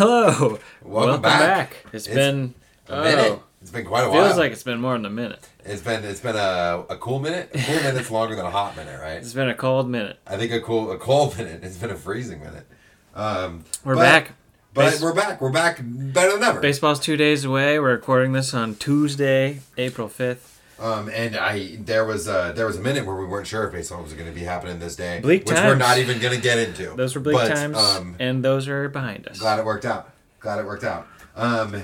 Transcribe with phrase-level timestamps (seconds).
[0.00, 0.58] Hello, hello.
[0.82, 1.76] Welcome back.
[1.92, 2.54] It's, It's been
[2.88, 3.38] A oh, minute.
[3.60, 4.24] It's been quite a while.
[4.24, 5.46] Feels like it's been more than a minute.
[5.62, 7.50] it's been it's been a, a cool minute.
[7.52, 9.18] A cool minute's longer than a hot minute, right?
[9.18, 10.18] It's been a cold minute.
[10.26, 11.62] I think a cool a cold minute.
[11.62, 12.66] It's been a freezing minute.
[13.14, 14.30] Um, We're but- back.
[14.72, 15.38] But Base- we're back.
[15.42, 16.60] We're back better than ever.
[16.60, 17.78] Baseball's two days away.
[17.78, 20.59] We're recording this on Tuesday, April fifth.
[20.80, 23.72] Um, and I there was uh, there was a minute where we weren't sure if
[23.72, 26.40] baseball was going to be happening this day, Bleak which we're not even going to
[26.40, 26.94] get into.
[26.96, 29.38] Those were bleak But, times, Um, and those are behind us.
[29.38, 30.10] glad it worked out.
[30.40, 31.06] Glad it worked out.
[31.36, 31.82] Um,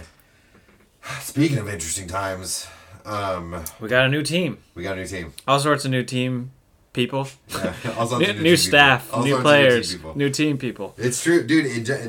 [1.21, 2.67] speaking of interesting times,
[3.05, 4.59] um, We got a new team.
[4.75, 5.33] we got a new team.
[5.47, 6.53] All sorts of new team
[6.93, 7.29] people.
[7.51, 7.75] Yeah,
[8.19, 9.25] New, new team staff, people.
[9.25, 10.17] New players, team people.
[10.17, 10.95] new team people.
[10.97, 11.67] It's true, dude.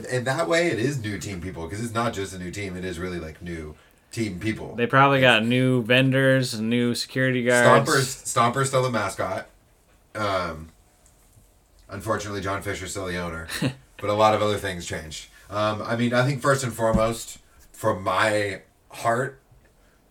[0.10, 2.78] In that way, it is new team people because it's not just a new team.
[2.78, 3.76] It is really like new
[4.12, 4.76] team people.
[4.76, 7.90] They probably got new vendors, new security guards.
[7.90, 9.48] Stompers, Stomper's still the mascot.
[10.16, 10.70] Um,
[11.90, 15.28] unfortunately, John Fisher's still the owner, but a lot of other things changed.
[15.50, 17.40] Um, I mean, I think first and foremost,
[17.72, 19.40] from my heart,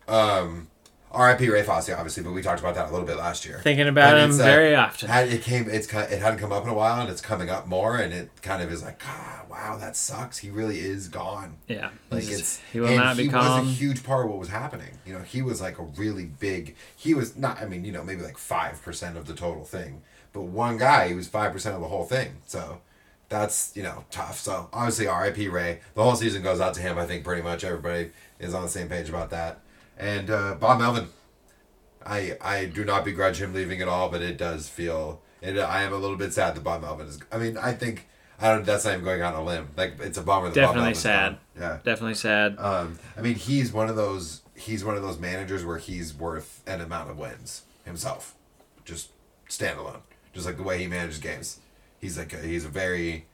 [0.08, 0.68] um,
[1.16, 1.48] R.I.P.
[1.48, 3.60] Ray Fosse, obviously, but we talked about that a little bit last year.
[3.62, 5.10] Thinking about And him uh, very often.
[5.10, 7.66] It came, it's ki- it hadn't come up in a while, and it's coming up
[7.66, 10.38] more, and it kind of is like, ah, wow, that sucks.
[10.38, 11.56] He really is gone.
[11.68, 14.98] yeah, Like it's he will not he was a huge part of what was happening.
[15.06, 16.76] You know, he was like a really big.
[16.96, 17.60] He was not.
[17.60, 21.08] I mean, you know, maybe like five percent of the total thing, but one guy,
[21.08, 22.36] he was five percent of the whole thing.
[22.46, 22.80] So
[23.28, 24.38] that's you know tough.
[24.38, 25.48] So obviously, R.I.P.
[25.48, 25.80] Ray.
[25.94, 26.98] The whole season goes out to him.
[26.98, 29.60] I think pretty much everybody is on the same page about that.
[29.96, 31.08] And uh, Bob Melvin,
[32.04, 35.22] I I do not begrudge him leaving at all, but it does feel.
[35.42, 37.18] It, I am a little bit sad that Bob Melvin is.
[37.32, 38.08] I mean, I think.
[38.38, 38.66] I don't.
[38.66, 39.68] That's not even going on a limb.
[39.76, 40.48] Like it's a bummer.
[40.48, 41.38] That Definitely sad.
[41.58, 41.78] Yeah.
[41.84, 42.56] Definitely sad.
[42.58, 44.42] Um, I mean, he's one of those.
[44.54, 48.34] He's one of those managers where he's worth an amount of wins himself,
[48.84, 49.10] just
[49.48, 50.00] standalone.
[50.34, 51.60] Just like the way he manages games,
[51.98, 53.26] he's like a, he's a very,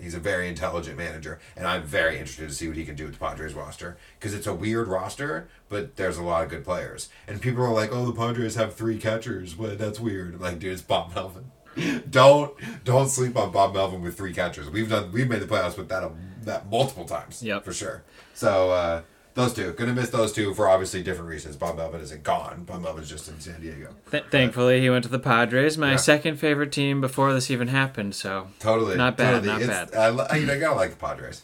[0.00, 3.04] he's a very intelligent manager, and I'm very interested to see what he can do
[3.04, 6.64] with the Padres roster because it's a weird roster, but there's a lot of good
[6.64, 9.56] players, and people are like, oh, the Padres have three catchers.
[9.56, 9.78] What?
[9.78, 10.34] That's weird.
[10.34, 11.50] I'm like, dude, it's Bob Melvin.
[12.10, 12.54] don't
[12.84, 14.70] don't sleep on Bob Melvin with three catchers.
[14.70, 17.42] We've done we've made the playoffs with that um, that multiple times.
[17.42, 17.64] Yep.
[17.64, 18.02] for sure.
[18.34, 19.02] So uh,
[19.36, 21.54] those two, gonna miss those two for obviously different reasons.
[21.56, 22.64] Bob Melvin isn't gone.
[22.64, 23.94] Bob Melvin's just in San Diego.
[24.10, 25.96] Th- thankfully, he went to the Padres, my Yeah.
[25.96, 28.14] second favorite team before this even happened.
[28.16, 29.46] So, Totally, Not bad, totally.
[29.52, 29.96] not It's- bad.
[30.32, 31.42] I, you know, I gotta like the Padres.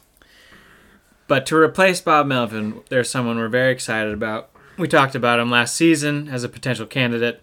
[1.28, 4.50] but to replace Bob Melvin, there's someone we're very excited about.
[4.78, 7.42] We talked about him last season as a potential candidate,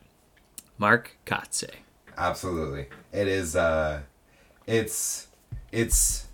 [0.77, 1.69] Mark Kotsay.
[2.17, 3.55] Absolutely, it is.
[3.55, 4.01] Uh,
[4.67, 5.27] it's
[5.71, 6.25] it's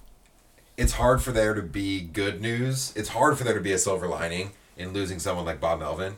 [0.78, 2.94] it's hard for there to be good news.
[2.96, 6.18] It's hard for there to be a silver lining in losing someone like Bob Melvin.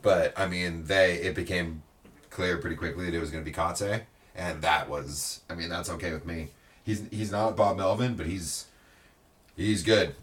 [0.00, 1.82] But I mean, they it became
[2.30, 4.02] clear pretty quickly that it was going to be Kotsay,
[4.34, 5.40] and that was.
[5.48, 6.48] I mean, that's okay with me.
[6.84, 8.66] He's he's not Bob Melvin, but he's
[9.56, 10.14] he's good.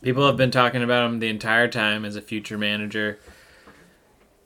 [0.00, 3.18] People have been talking about him the entire time as a future manager.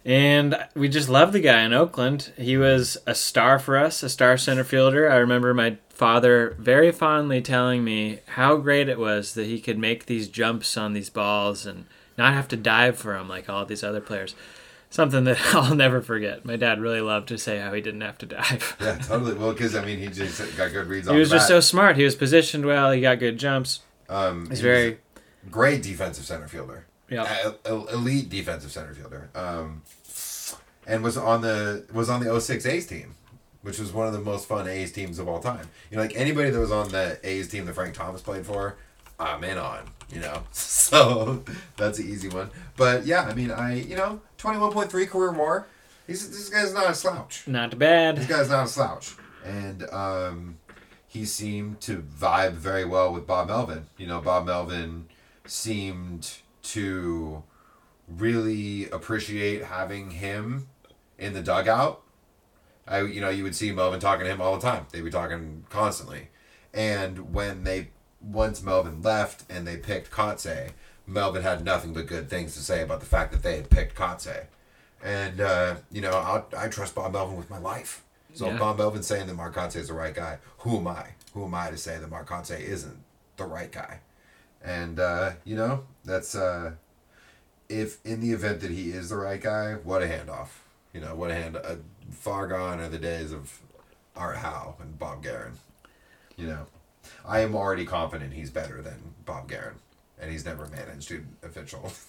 [0.04, 2.32] And we just love the guy in Oakland.
[2.36, 5.10] He was a star for us, a star center fielder.
[5.10, 9.78] I remember my father very fondly telling me how great it was that he could
[9.78, 11.86] make these jumps on these balls and
[12.18, 14.34] not have to dive for them like all these other players.
[14.90, 16.44] Something that I'll never forget.
[16.44, 18.76] My dad really loved to say how he didn't have to dive.
[18.80, 19.34] Yeah, totally.
[19.34, 21.96] Well, because I mean, he just got good reads on he was just so smart.
[21.96, 22.90] He was positioned well.
[22.90, 23.80] He got good jumps.
[24.08, 24.98] Um, He's he very
[25.46, 26.86] a great defensive center fielder.
[27.12, 27.52] Yeah.
[27.64, 29.28] Uh, elite defensive center fielder.
[29.34, 29.82] Um,
[30.86, 33.14] and was on the was on the 06 A's team,
[33.62, 35.68] which was one of the most fun A's teams of all time.
[35.90, 38.76] You know, like anybody that was on the A's team that Frank Thomas played for,
[39.18, 39.90] I'm in on.
[40.12, 41.44] You know, so
[41.76, 42.50] that's an easy one.
[42.76, 45.66] But yeah, I mean, I you know, 21.3 career WAR.
[46.06, 47.46] He's this guy's not a slouch.
[47.46, 48.16] Not bad.
[48.16, 50.58] This guy's not a slouch, and um,
[51.06, 53.86] he seemed to vibe very well with Bob Melvin.
[53.96, 55.06] You know, Bob Melvin
[55.46, 57.42] seemed to
[58.08, 60.68] really appreciate having him
[61.18, 62.02] in the dugout.
[62.86, 64.86] I, you know, you would see Melvin talking to him all the time.
[64.90, 66.28] They'd be talking constantly,
[66.74, 67.88] and when they
[68.20, 70.70] once Melvin left and they picked Kotsay,
[71.06, 73.96] Melvin had nothing but good things to say about the fact that they had picked
[73.96, 74.46] Kotsay.
[75.02, 78.04] And, uh, you know, I, I trust Bob Melvin with my life.
[78.34, 78.52] So Yeah.
[78.54, 81.08] if Bob Melvin's saying that Mark Kotsay is the right guy, who am I?
[81.34, 83.02] Who am I to say that Mark Kotsay isn't
[83.36, 83.98] the right guy?
[84.64, 86.72] And, uh, you know, that's, uh,
[87.68, 90.48] if in the event that he is the right guy, what a handoff.
[90.92, 91.56] You know, what a hand.
[91.56, 91.76] Uh,
[92.10, 93.60] far gone are the days of
[94.14, 95.54] Art Howe and Bob Geren.
[96.36, 96.66] You know,
[97.26, 99.74] I am already confident he's better than Bob Geren,
[100.20, 101.92] and he's never managed an official.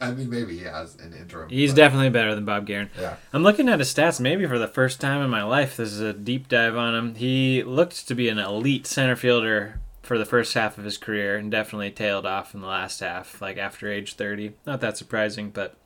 [0.00, 1.48] I mean, maybe he has an interim.
[1.48, 2.90] He's but- definitely better than Bob Geren.
[2.98, 3.16] Yeah.
[3.32, 5.76] I'm looking at his stats maybe for the first time in my life.
[5.76, 7.14] This is a deep dive on him.
[7.14, 11.36] He looked to be an elite center fielder for the first half of his career
[11.36, 14.52] and definitely tailed off in the last half, like after age 30.
[14.64, 15.76] Not that surprising, but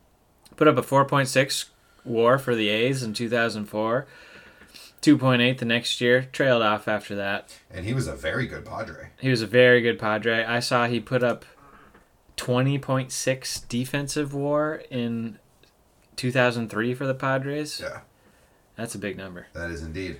[0.57, 1.71] put up a 4.6
[2.05, 4.07] war for the A's in 2004.
[5.01, 7.59] 2.8 the next year, trailed off after that.
[7.71, 9.09] And he was a very good Padre.
[9.19, 10.45] He was a very good Padre.
[10.45, 11.47] I saw he put up
[12.37, 15.39] 20.6 defensive war in
[16.17, 17.81] 2003 for the Padres.
[17.83, 18.01] Yeah,
[18.77, 19.47] That's a big number.
[19.55, 20.19] that is indeed.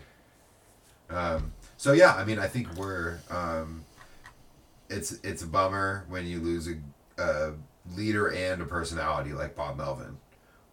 [1.11, 3.19] Um, so yeah, I mean, I think we're.
[3.29, 3.85] Um,
[4.91, 7.53] it's it's a bummer when you lose a, a
[7.97, 10.19] leader and a personality like Bob Melvin,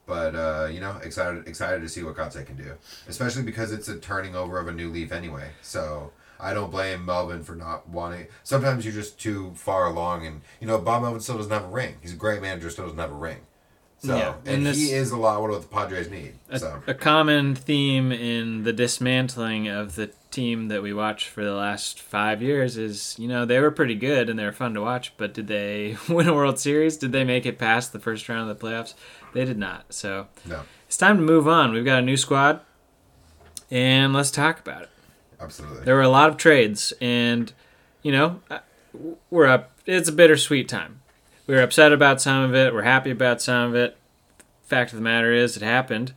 [0.06, 2.74] but uh, you know, excited excited to see what Kotsay can do,
[3.08, 5.52] especially because it's a turning over of a new leaf anyway.
[5.62, 6.12] So.
[6.40, 8.28] I don't blame Melvin for not wanting.
[8.44, 11.68] Sometimes you're just too far along, and you know Bob Melvin still doesn't have a
[11.68, 11.96] ring.
[12.00, 13.40] He's a great manager, still doesn't have a ring.
[14.00, 16.34] So, Yeah, and and this- he is a lot what the Padres need.
[16.52, 21.44] A, So, a common theme in the dismantling of the team that we watched for
[21.44, 24.76] the last five years is, you know, they were pretty good and they were fun
[24.76, 26.96] to watch, but did they win a World Series?
[26.98, 28.94] Did they make it past the first round of the playoffs?
[29.34, 29.86] They did not.
[29.94, 31.72] So no, it's time to move on.
[31.74, 32.60] We've got a new squad,
[33.72, 34.90] and let's talk about it.
[35.42, 35.86] absolutely.
[35.86, 37.52] There were a lot of trades, and
[38.04, 38.60] you know, uh,
[39.32, 39.72] we're up.
[39.86, 41.02] It's a bittersweet time.
[41.48, 42.74] We were upset about some of it.
[42.74, 43.98] We're happy about some of it.
[44.64, 46.14] Fact of the matter is, it happened,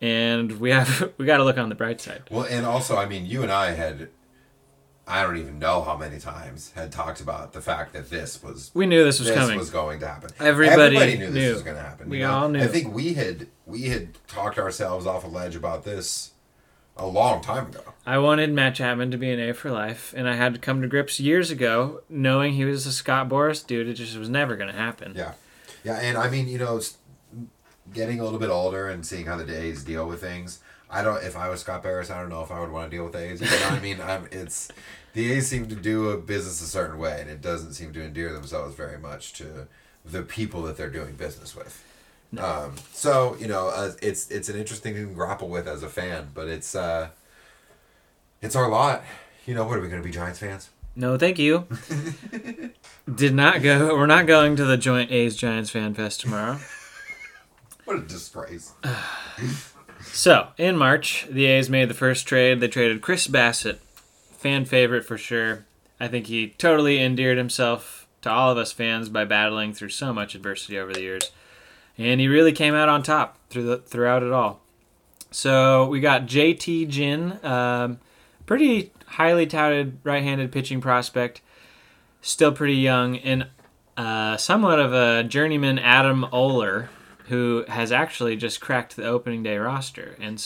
[0.00, 2.24] and we have we got to look on the bright side.
[2.30, 4.08] Well, and also, I mean, you and I had,
[5.06, 8.72] I don't even know how many times, had talked about the fact that this was
[8.74, 9.56] We knew this was this coming.
[9.56, 10.30] was going to happen.
[10.40, 11.52] Everybody knew this knew.
[11.52, 12.08] was going to happen.
[12.08, 12.32] We you know?
[12.34, 12.60] all knew.
[12.60, 16.32] I think we had we had talked ourselves off a ledge about this
[16.96, 17.94] a long time ago.
[18.04, 20.82] I wanted Matt Chapman to be an A for life, and I had to come
[20.82, 23.88] to grips years ago knowing he was a Scott Boras dude.
[23.88, 25.14] It just was never going to happen.
[25.16, 25.34] Yeah,
[25.84, 26.80] yeah, and I mean, you know,
[27.92, 30.60] getting a little bit older and seeing how the days deal with things.
[30.90, 31.22] I don't.
[31.24, 33.16] If I was Scott Boras, I don't know if I would want to deal with
[33.16, 33.40] A's.
[33.40, 34.00] You know I mean?
[34.00, 34.28] I'm.
[34.30, 34.68] It's
[35.14, 38.02] the A's seem to do a business a certain way, and it doesn't seem to
[38.02, 39.68] endear themselves very much to
[40.04, 41.82] the people that they're doing business with.
[42.38, 45.88] Um, so you know, uh, it's it's an interesting thing to grapple with as a
[45.88, 47.08] fan, but it's uh,
[48.40, 49.02] it's our lot.
[49.46, 50.70] You know, what are we going to be Giants fans?
[50.94, 51.66] No, thank you.
[53.14, 53.96] Did not go.
[53.96, 56.58] We're not going to the joint A's Giants fan fest tomorrow.
[57.84, 58.72] What a disgrace!
[60.04, 62.60] So, in March, the A's made the first trade.
[62.60, 63.78] They traded Chris Bassitt,
[64.32, 65.64] fan favorite for sure.
[65.98, 70.12] I think he totally endeared himself to all of us fans by battling through so
[70.12, 71.30] much adversity over the years.
[71.98, 74.60] And he really came out on top through the, throughout it all.
[75.30, 77.98] So, we got JT Ginn, um,
[78.44, 81.40] pretty highly touted right handed pitching prospect,
[82.20, 83.46] still pretty young, and
[83.96, 86.90] uh, somewhat of a journeyman Adam Oller,
[87.28, 90.16] who has actually just cracked the opening day roster.
[90.20, 90.44] And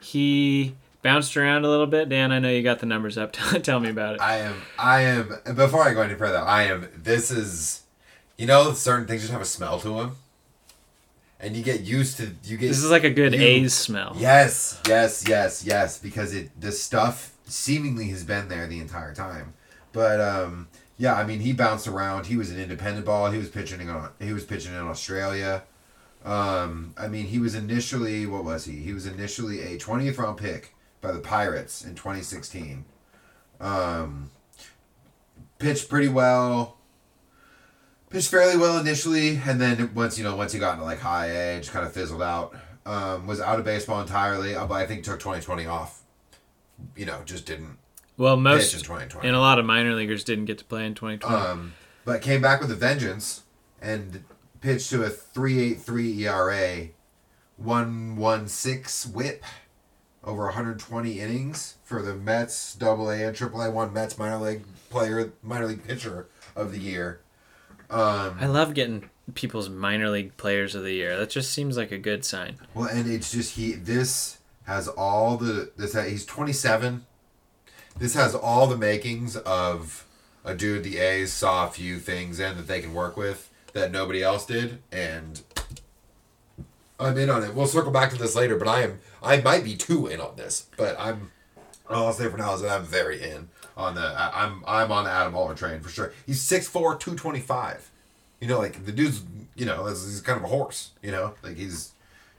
[0.00, 2.08] he bounced around a little bit.
[2.08, 3.32] Dan, I know you got the numbers up.
[3.62, 4.20] Tell me about it.
[4.20, 4.62] I am.
[4.78, 5.34] I am.
[5.54, 6.88] Before I go any further, I am.
[6.96, 7.82] This is.
[8.36, 10.16] You know, certain things just have a smell to them,
[11.40, 12.30] and you get used to.
[12.44, 12.68] You get.
[12.68, 14.14] This is like a good you- A's smell.
[14.18, 15.98] Yes, yes, yes, yes.
[15.98, 19.54] Because it the stuff seemingly has been there the entire time,
[19.92, 21.14] but um, yeah.
[21.14, 22.26] I mean, he bounced around.
[22.26, 23.30] He was an independent ball.
[23.30, 24.02] He was pitching in.
[24.20, 25.62] He was pitching in Australia.
[26.24, 28.76] Um, I mean, he was initially what was he?
[28.76, 32.84] He was initially a twentieth round pick by the Pirates in twenty sixteen.
[33.60, 34.30] Um,
[35.58, 36.77] pitched pretty well.
[38.10, 41.26] Pitched fairly well initially, and then once you know, once he got into like high
[41.26, 42.54] A, just kind of fizzled out.
[42.86, 46.02] Um, was out of baseball entirely, uh, but I think took twenty twenty off.
[46.96, 47.76] You know, just didn't
[48.16, 49.28] Well, pitch in most twenty twenty.
[49.28, 51.34] and a lot of minor leaguers didn't get to play in 2020.
[51.36, 51.74] Um,
[52.06, 53.42] but came back with a vengeance
[53.82, 54.24] and
[54.62, 56.88] pitched to a 3.83 ERA,
[57.62, 59.44] 1.16 WHIP,
[60.24, 63.70] over 120 innings for the Mets Double A and Triple A.
[63.70, 67.20] One Mets minor league player, minor league pitcher of the year.
[67.90, 71.16] Um, I love getting people's minor league players of the year.
[71.16, 72.58] That just seems like a good sign.
[72.74, 73.72] Well, and it's just he.
[73.72, 75.94] This has all the this.
[75.94, 77.06] He's twenty seven.
[77.98, 80.06] This has all the makings of
[80.44, 83.90] a dude the A's saw a few things in that they can work with that
[83.90, 85.42] nobody else did, and
[86.98, 87.54] I'm in on it.
[87.54, 90.36] We'll circle back to this later, but I am I might be too in on
[90.36, 91.32] this, but I'm.
[91.90, 94.00] All I'll say for now is that I'm very in on the.
[94.02, 96.12] I- I'm I'm on the Adam Oller train for sure.
[96.26, 97.90] He's 6'4", 225.
[98.40, 99.22] You know, like the dude's.
[99.56, 100.90] You know, he's kind of a horse.
[101.02, 101.92] You know, like he's.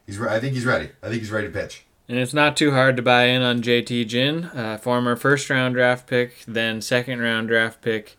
[0.06, 0.22] He's.
[0.22, 0.90] I think he's ready.
[1.04, 1.86] I think he's ready to pitch.
[2.08, 5.76] And it's not too hard to buy in on JT Ginn, uh, former first round
[5.76, 8.18] draft pick, then second round draft pick.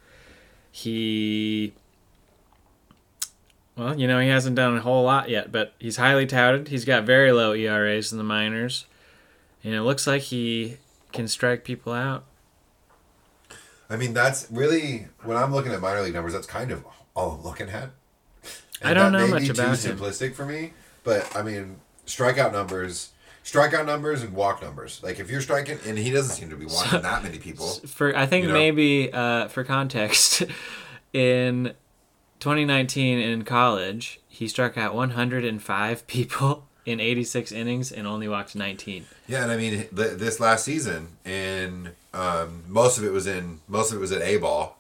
[0.70, 1.72] He,
[3.76, 6.68] well, you know, he hasn't done a whole lot yet, but he's highly touted.
[6.68, 8.86] He's got very low ERAs in the minors,
[9.64, 10.76] and it looks like he
[11.12, 12.24] can strike people out.
[13.88, 16.32] I mean, that's really when I'm looking at minor league numbers.
[16.32, 17.90] That's kind of all I'm looking at.
[18.82, 19.98] I don't that know may much be about too him.
[19.98, 20.72] simplistic for me,
[21.04, 21.76] but I mean,
[22.06, 23.10] strikeout numbers,
[23.44, 25.00] strikeout numbers, and walk numbers.
[25.02, 27.66] Like if you're striking, and he doesn't seem to be walking that many people.
[27.66, 28.54] For I think You know?
[28.54, 30.44] maybe uh, for context,
[31.12, 31.74] in
[32.38, 39.04] 2019 in college, he struck out 105 people in 86 innings and only walked 19.
[39.26, 43.60] Yeah, and I mean th- this last season, in um, most of it was in
[43.68, 44.78] most of it was at A ball,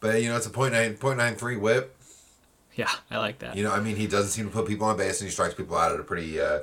[0.00, 1.96] but you know it's a point nine point nine three whip.
[2.74, 3.56] Yeah, I like that.
[3.56, 5.54] You know, I mean, he doesn't seem to put people on base, and he strikes
[5.54, 6.60] people out at a pretty, uh,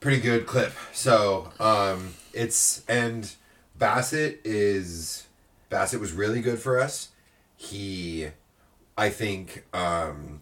[0.00, 0.72] pretty good clip.
[0.92, 3.32] So um, it's and
[3.78, 5.28] Bassitt is
[5.70, 7.08] Bassitt was really good for us.
[7.56, 8.28] He,
[8.96, 10.40] I think, um,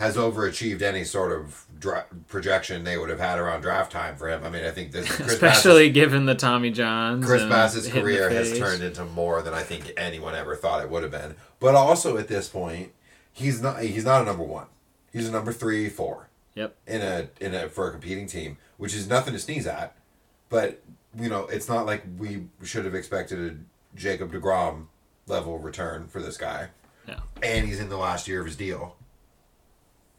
[0.00, 4.28] has overachieved any sort of dra- projection they would have had around draft time for
[4.30, 4.42] him.
[4.42, 7.24] I mean, I think this Chris Especially Bassitt's, given the Tommy Johns.
[7.26, 10.34] Chris and Bassitt's hit in the career has turned into more than I think anyone
[10.34, 11.36] ever thought it would have been.
[11.60, 12.92] But also at this point,
[13.30, 14.66] he's not he's not a number one.
[15.12, 16.74] He's a number three, four Yep.
[16.86, 19.94] in a in a for a competing team, which is nothing to sneeze at.
[20.48, 20.82] But
[21.18, 24.86] you know, it's not like we should have expected a Jacob Degrom
[25.26, 26.68] level return for this guy,
[27.06, 27.20] Yeah.
[27.42, 28.96] and he's in the last year of his deal.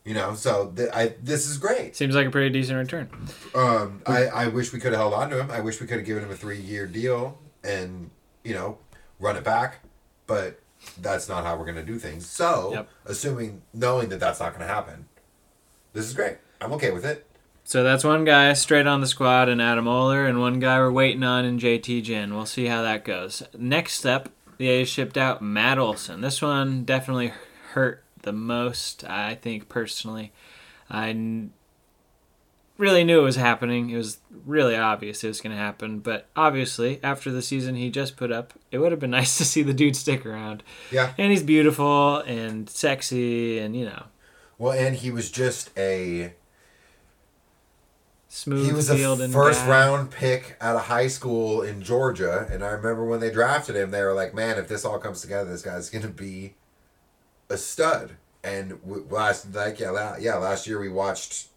[0.04, 1.96] You know, so th- I this is great.
[1.96, 3.10] Seems like a pretty decent return.
[3.54, 5.52] Um, I I wish we could have held on to him.
[5.52, 8.10] I wish we could have given him a three year deal and
[8.44, 8.80] you know
[9.20, 9.82] run it back,
[10.26, 10.60] but
[11.00, 12.26] that's not how we're gonna do things.
[12.28, 12.90] So, Yep.
[13.06, 15.06] assuming knowing that that's not gonna happen,
[15.94, 16.38] this is great.
[16.60, 17.28] I'm okay with it.
[17.64, 20.92] So that's one guy straight on the squad and Adam Oller, and one guy we're
[20.92, 22.34] waiting on in JT Ginn.
[22.34, 23.44] We'll see how that goes.
[23.56, 26.22] Next step, the A's shipped out Matt Olson.
[26.22, 27.34] This one definitely
[27.74, 30.32] hurt the most, I think, personally.
[30.90, 31.52] I n-
[32.78, 33.90] really knew it was happening.
[33.90, 36.00] It was really obvious it was going to happen.
[36.00, 39.46] But obviously, after the season he just put up, it would have been nice to
[39.46, 40.64] see the dude stick around.
[40.92, 41.14] Yeah.
[41.18, 44.06] And he's beautiful and sexy and, you know,
[44.58, 46.34] Well, and he was just a
[48.28, 49.70] smooth he was a first guy.
[49.70, 53.92] round pick out of high school in Georgia, and I remember when they drafted him,
[53.92, 56.56] they were like, "Man, if this all comes together, this guy's gonna be
[57.52, 58.12] a stud."
[58.44, 61.48] And w- last, like yeah, la- yeah, last year we watched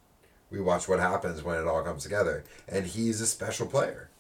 [0.51, 4.11] we watched what happens when it all comes together, and he's a special player.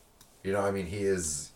[0.42, 1.50] You know, I mean, he is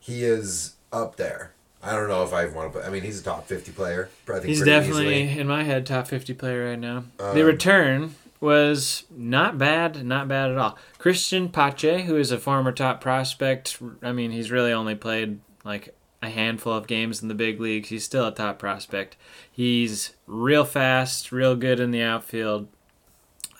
[0.00, 1.52] he is up there.
[1.82, 2.88] I don't know if I want to put.
[2.88, 4.08] I mean, he's a top fifty player.
[4.26, 5.40] I think He's definitely easily.
[5.40, 7.04] in my head top 50 player right now.
[7.20, 10.78] Um, the return was not bad, not bad at all.
[10.98, 15.94] Christian Pache, who is a former top prospect, I mean, he's really only played like
[16.24, 17.88] a handful of games in the big leagues.
[17.88, 19.16] He's still a top prospect.
[19.50, 22.68] He's real fast, real good in the outfield.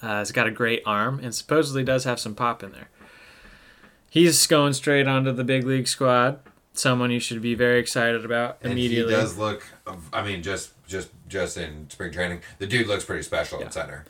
[0.03, 2.89] Uh, he's got a great arm and supposedly does have some pop in there.
[4.11, 6.39] He's going straight onto the big league squad.
[6.73, 9.15] Someone you should be very excited about And immediately.
[9.15, 9.65] he does look.
[10.13, 13.67] I mean, just just just in spring training, the dude looks pretty special Yeah.
[13.67, 14.05] in center.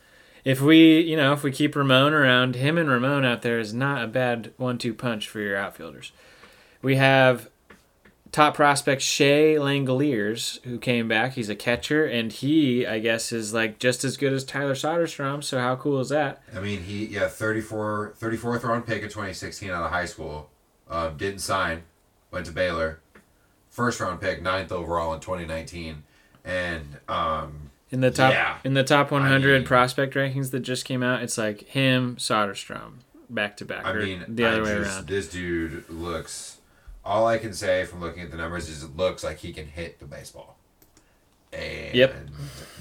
[0.45, 3.73] If we, you know, if we keep Ramon around, him and Ramon out there is
[3.73, 6.13] not a bad one-two punch for your outfielders.
[6.83, 7.49] We have
[8.35, 11.35] top prospect Shea Langeliers who came back.
[11.35, 15.43] He's a catcher, and he, I guess, is like just as good as Tyler Soderstrom.
[15.45, 16.43] So how cool is that?
[16.55, 20.51] I mean, he yeah 34 34th round pick in 2016 out of high school.
[20.91, 21.83] Um, didn't sign,
[22.33, 22.99] went to Baylor.
[23.71, 26.03] First round pick, ninth overall in 2019,
[26.45, 28.59] and um, In the top, Yeah.
[28.65, 32.95] in the top 100 mean- prospect rankings that just came out, it's like him, Soderstrom,
[33.31, 35.07] back to back, I mean, the other I way just- around.
[35.09, 36.59] This dude looks.
[37.05, 39.67] All I can say from looking at the numbers is it looks like he can
[39.67, 40.57] hit the baseball.
[41.53, 42.15] And Yep.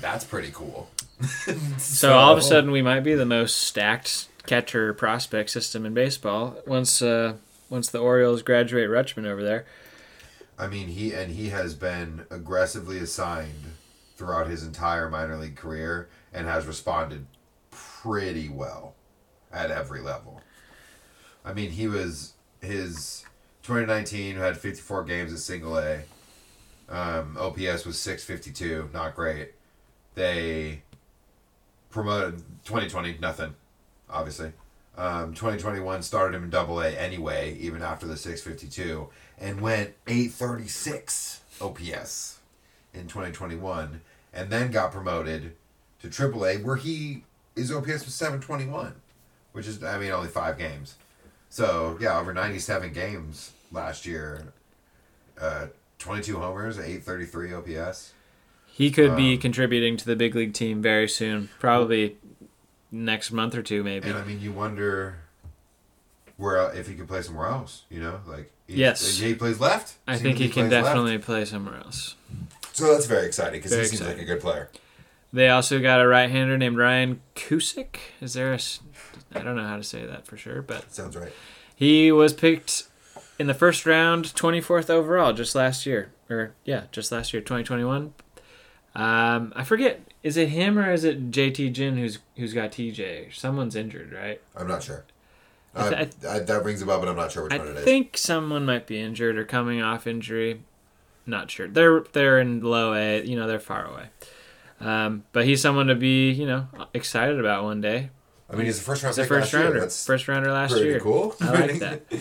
[0.02, 0.90] that's pretty cool.
[1.78, 5.94] So all of a sudden, we might be the most stacked catcher prospect system in
[5.94, 7.36] baseball once uh,
[7.70, 9.66] once the Orioles graduate Rutschman over there.
[10.58, 13.74] I mean, he and he has been aggressively assigned
[14.18, 17.26] throughout his entire minor league career and has responded
[17.72, 18.96] pretty well
[19.52, 20.42] at every level.
[21.46, 23.24] I mean, he was his
[23.64, 26.02] 2019 had 54 games at single A.
[26.90, 29.54] Um, OPS was 652, not great.
[30.16, 30.84] They
[31.90, 33.56] promoted 2020 nothing,
[34.10, 34.52] obviously.
[34.98, 39.08] Um, 2021 started him in double A anyway, even after the 652,
[39.40, 42.40] and went 836 OPS
[42.94, 44.02] in 2021,
[44.34, 45.56] and then got promoted
[46.02, 47.24] to triple A, where he
[47.56, 48.96] his OPS was 721,
[49.54, 50.96] which is, I mean, only five games.
[51.58, 54.54] So, yeah, over 97 games last year.
[55.40, 55.68] Uh,
[56.00, 58.14] 22 homers, 833 OPS.
[58.66, 62.18] He could be Um, contributing to the big league team very soon, probably
[62.92, 64.10] next month or two, maybe.
[64.10, 65.18] And I mean, you wonder,
[66.38, 69.18] where uh, if he could play somewhere else, you know, like he, Yes.
[69.20, 69.94] he plays left.
[70.08, 70.86] I think he can plays left.
[70.88, 72.16] definitely play somewhere else.
[72.72, 74.72] So that's very exciting because he seems like a good player.
[75.34, 77.96] They also got a right-hander named Ryan Cusick.
[78.22, 78.60] Is there a?
[79.34, 81.32] I don't know how to say that for sure, but Sounds right.
[81.76, 82.84] he was picked
[83.40, 88.14] in the first round, 24th overall, just last year, or yeah, just last year, 2021.
[88.96, 90.02] Um, I forget.
[90.22, 93.34] Is it him or is it JT Ginn who's who's got TJ?
[93.36, 94.40] Someone's injured, right?
[94.56, 95.04] I'm not sure.
[95.76, 97.68] I th- Uh, I, that rings a bell, but I'm not sure which I one
[97.70, 97.82] it is.
[97.82, 100.62] I think someone might be injured or coming off injury.
[101.26, 101.68] Not sure.
[101.68, 103.24] They're they're in low A.
[103.26, 104.06] You know, they're far away.
[104.84, 108.10] Um, but he's someone to be you know excited about one day.
[108.50, 109.80] I mean, he's the first round He's a first rounder.
[109.80, 111.00] That's First rounder last pretty year.
[111.00, 111.36] cool.
[111.42, 112.02] I like that.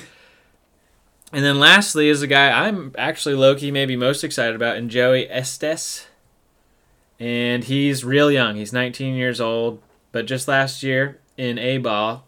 [1.35, 4.91] And then lastly is a guy I'm actually low key maybe most excited about, and
[4.91, 6.07] Joey Estes.
[7.19, 8.57] And he's real young.
[8.57, 12.27] He's 19 years old, but just last year in A ball,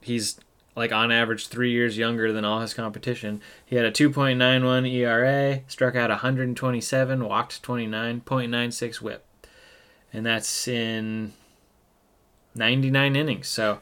[0.00, 0.40] he's
[0.76, 3.40] like on average three years younger than all his competition.
[3.64, 9.24] He had a 2.91 ERA, struck out 127, walked 29.96 WHIP,
[10.12, 11.32] and that's in
[12.54, 13.48] 99 innings.
[13.48, 13.78] So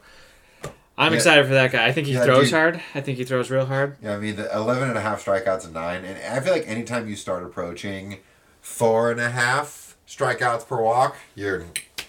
[0.97, 1.17] I'm Yeah.
[1.17, 1.85] excited for that guy.
[1.87, 2.53] I think he Yeah, throws dude.
[2.53, 2.81] hard.
[2.93, 3.97] I think he throws real hard.
[4.01, 6.05] Yeah, I mean, the 11 and a half strikeouts and nine.
[6.05, 8.19] And I feel like anytime you start approaching
[8.61, 11.63] four and a half strikeouts per walk, you're,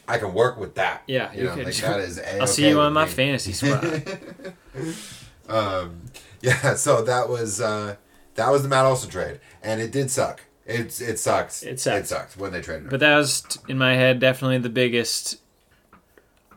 [0.06, 1.02] I can work with that.
[1.06, 3.84] Yeah, You you know, like that is I'll see you on my fantasy squad.
[5.48, 6.02] um,
[6.40, 7.96] yeah, so that was, uh,
[8.34, 9.40] that was the Matt Olson trade.
[9.62, 10.42] And it did suck.
[10.66, 11.62] It, it sucked.
[11.62, 11.86] It sucks.
[11.86, 12.90] It sucked when they traded him.
[12.90, 15.38] But that was in my head definitely the biggest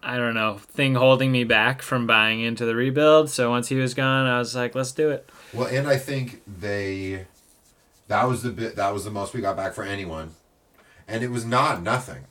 [0.07, 3.29] I don't know, thing holding me back from buying into the rebuild.
[3.29, 5.29] So once he was gone, I was like, let's do it.
[5.53, 7.25] Well, and I think they
[8.07, 10.35] that was the bit that was the most we got back for anyone,
[11.09, 12.23] and it was not nothing.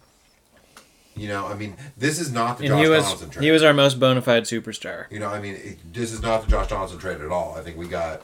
[1.17, 3.45] You know, I mean, this is not the And Josh he was Donaldson trade.
[3.45, 5.11] he was our most bona fide superstar.
[5.11, 7.55] you know, I mean, it, this is not the Josh Donaldson trade at all.
[7.57, 8.23] I think we got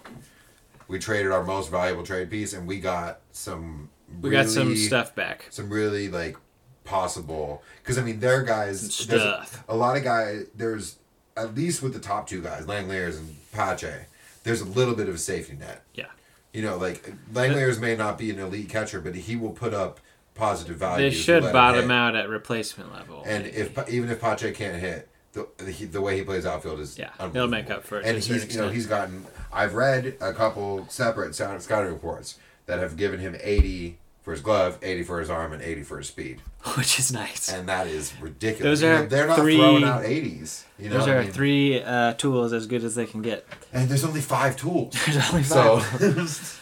[0.89, 3.89] we traded our most valuable trade piece, and we got some.
[4.21, 5.47] We got some stuff back.
[5.49, 6.37] Some really like
[6.85, 8.95] possible because I mean, there are guys.
[8.95, 9.65] Stuff.
[9.69, 10.47] A, lot of guys.
[10.55, 10.99] There's
[11.37, 14.07] at least with the top two guys, Langeliers and Pache.
[14.45, 15.83] There's a little bit of a safety net.
[15.95, 16.07] Yeah.
[16.53, 19.99] You know, like Langeliers may not be an elite catcher, but he will put up
[20.35, 21.11] positive value.
[21.11, 23.23] They should bottom out at replacement level.
[23.27, 26.99] And if even if Pache can't hit, the the, the way he plays outfield is
[26.99, 29.27] Yeah, he'll make up for it And he's you know he's gotten.
[29.53, 34.79] I've read a couple separate scouting reports that have given him eighty for his glove,
[34.83, 36.41] eighty for his arm, and eighty for his speed,
[36.77, 37.53] which is nice.
[37.53, 38.81] and that is ridiculous.
[38.81, 40.65] Those are they're not three- throwing out eighties.
[40.79, 43.45] You know, Those I are mean, three uh, tools as good as they can get.
[43.73, 44.95] and there's only five tools.
[45.07, 46.59] There's only So, five.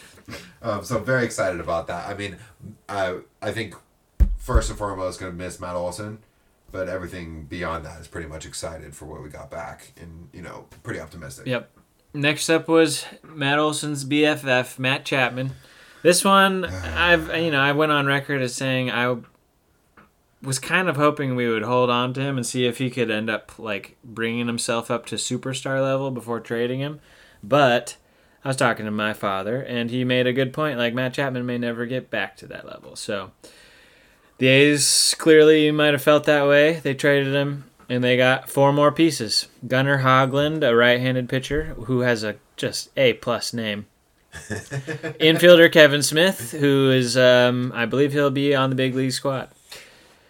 [0.61, 2.07] um, so very excited about that.
[2.07, 2.37] I mean,
[2.87, 3.75] I I think
[4.37, 6.19] first and foremost going to miss Matt Olson,
[6.71, 10.41] but everything beyond that is pretty much excited for what we got back, and you
[10.41, 11.47] know, pretty optimistic.
[11.47, 11.69] Yep.
[12.13, 15.51] Next up was Matt Olson's BFF, Matt Chapman.
[16.03, 19.17] This one, I've you know I went on record as saying I
[20.41, 23.11] was kind of hoping we would hold on to him and see if he could
[23.11, 26.99] end up like bringing himself up to superstar level before trading him,
[27.43, 27.97] but
[28.43, 30.77] I was talking to my father and he made a good point.
[30.77, 33.31] Like Matt Chapman may never get back to that level, so
[34.39, 36.79] the A's clearly might have felt that way.
[36.79, 39.47] They traded him and they got four more pieces.
[39.67, 43.85] Gunnar Hoglund, a right-handed pitcher who has a just A plus name.
[44.33, 49.49] Infielder Kevin Smith, who is um, I believe he'll be on the big league squad.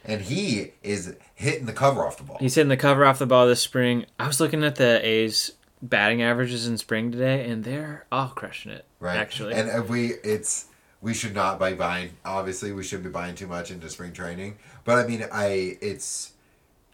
[0.03, 2.37] And he is hitting the cover off the ball.
[2.39, 4.05] He's hitting the cover off the ball this spring.
[4.19, 8.71] I was looking at the A's batting averages in spring today, and they're all crushing
[8.71, 8.85] it.
[8.99, 9.17] right.
[9.17, 10.65] actually, and if we it's
[11.01, 12.11] we should not be buying.
[12.23, 14.57] Obviously, we shouldn't be buying too much into spring training.
[14.83, 16.33] But I mean, I it's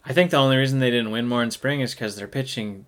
[0.06, 2.86] I think the only reason they didn't win more in spring is because their pitching,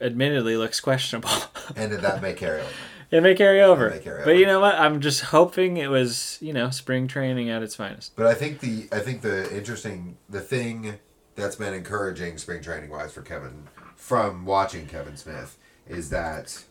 [0.00, 1.30] admittedly, looks questionable.
[1.76, 2.70] and that may carry over.
[3.10, 4.38] it may carry over, It may carry but over.
[4.38, 4.74] you know what?
[4.74, 8.14] I'm just hoping it was you know spring training at its finest.
[8.16, 10.98] But I think the I think the interesting the thing
[11.36, 13.66] that's been encouraging spring training wise for Kevin
[14.00, 16.64] from watching Kevin Smith is that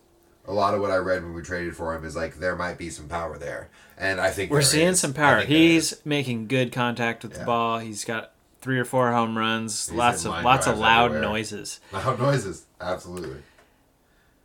[0.45, 2.77] a lot of what I read when we traded for him is like there might
[2.77, 4.99] be some power there, and I think We're seeing is.
[4.99, 5.37] some power.
[5.39, 5.89] think there is.
[5.91, 7.79] He's making good contact with the ball.
[7.79, 9.89] He's got three or four home runs.
[9.89, 11.29] He's lots of lots of loud everywhere.
[11.29, 11.79] noises.
[11.93, 12.65] loud noises.
[12.81, 13.43] Absolutely.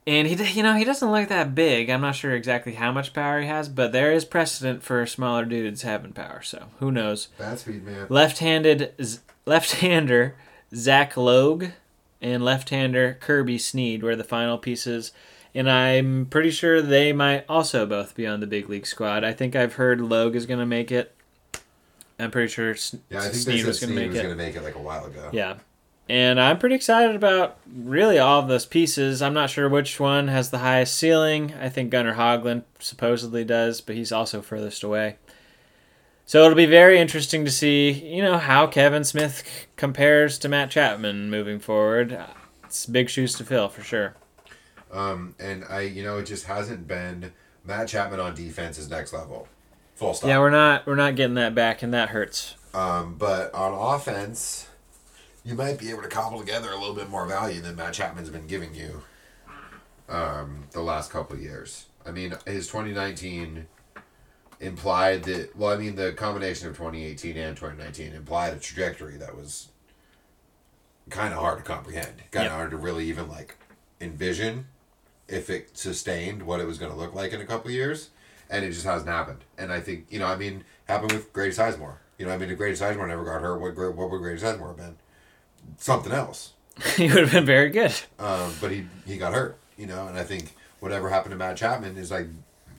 [0.06, 1.88] And he, you know, he doesn't look that big.
[1.88, 5.46] I'm not sure exactly how much power he has, but there is precedent for smaller
[5.46, 6.42] dudes having power.
[6.42, 7.28] So who knows?
[7.38, 8.06] Bad speed, man.
[8.10, 8.92] Left-handed,
[9.46, 10.36] left-hander
[10.74, 11.66] Zach Logue
[12.24, 15.12] and left-hander Kirby Snead were the final pieces,
[15.54, 19.22] and I'm pretty sure they might also both be on the big league squad.
[19.22, 21.14] I think I've heard Logue is going to make it.
[22.18, 24.22] I'm pretty sure S- Yeah, I think Snead was going to Snead make was it.
[24.22, 25.28] going to make it like a while ago.
[25.32, 25.56] Yeah.
[26.08, 29.22] And I'm pretty excited about really all of those pieces.
[29.22, 31.54] I'm not sure which one has the highest ceiling.
[31.60, 35.16] I think Gunnar Hoglund supposedly does, but he's also furthest away.
[36.26, 40.70] So it'll be very interesting to see, you know, how Kevin Smith compares to Matt
[40.70, 42.18] Chapman moving forward.
[42.64, 44.14] It's big shoes to fill for sure.
[44.90, 47.32] Um, and I, you know, it just hasn't been
[47.64, 49.48] Matt Chapman on defense is next level.
[49.96, 50.28] Full stop.
[50.28, 52.56] Yeah, we're not we're not getting that back, and that hurts.
[52.72, 54.68] Um, but on offense,
[55.44, 58.30] you might be able to cobble together a little bit more value than Matt Chapman's
[58.30, 59.02] been giving you
[60.08, 61.86] um, the last couple of years.
[62.04, 63.66] I mean, his 2019
[64.64, 69.36] implied that, well, I mean, the combination of 2018 and 2019 implied a trajectory that
[69.36, 69.68] was
[71.10, 72.52] kind of hard to comprehend, kind of Yep.
[72.52, 73.56] hard to really even like
[74.00, 74.66] envision
[75.28, 78.10] if it sustained what it was going to look like in a couple of years.
[78.50, 79.44] And it just hasn't happened.
[79.56, 81.96] And I think, you know, I mean, happened with Grady Sizemore.
[82.18, 84.68] You know, I mean, if Grady Sizemore never got hurt, what, what would Grady Sizemore
[84.68, 84.96] have been?
[85.78, 86.52] Something else.
[86.96, 87.94] he would have been very good.
[88.18, 91.56] Um, but he, he got hurt, you know, and I think whatever happened to Matt
[91.56, 92.26] Chapman is like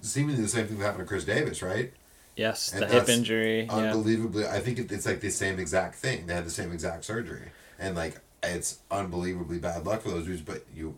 [0.05, 1.93] seemingly the same thing that happened to Chris Davis, right?
[2.35, 3.63] Yes, And the hip injury.
[3.63, 3.93] Yeah.
[3.93, 6.27] Unbelievably, I think it, it's like the same exact thing.
[6.27, 10.41] They had the same exact surgery, and like it's unbelievably bad luck for those dudes.
[10.41, 10.97] But you,